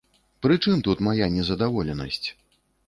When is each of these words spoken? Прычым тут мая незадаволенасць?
Прычым 0.45 0.81
тут 0.89 1.03
мая 1.11 1.27
незадаволенасць? 1.37 2.25